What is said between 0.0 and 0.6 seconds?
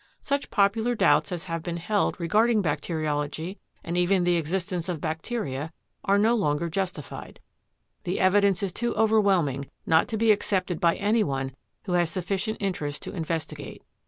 Such